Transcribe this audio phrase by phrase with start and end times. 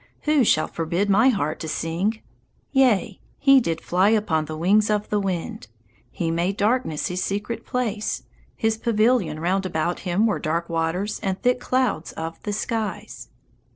[0.21, 2.21] Who shall forbid my heart to sing:
[2.71, 5.67] "Yea, he did fly upon the wings of the wind.
[6.09, 8.23] He made darkness his secret place;
[8.55, 13.29] his pavilion round about him were dark waters and thick clouds of the skies"?